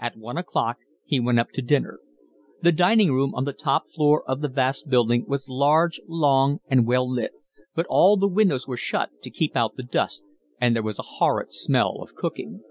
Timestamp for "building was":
4.88-5.48